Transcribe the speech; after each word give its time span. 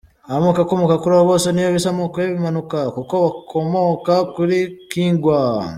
Amoko 0.35 0.59
akomoka 0.63 0.95
kuri 1.01 1.13
aba 1.15 1.29
bose 1.31 1.47
niyo 1.49 1.69
bise 1.75 1.87
“amoko 1.89 2.15
y’Ibimanuka” 2.19 2.77
kuko 2.95 3.13
bakomoka 3.25 4.13
kuri 4.33 4.57
Kigwa. 4.89 5.41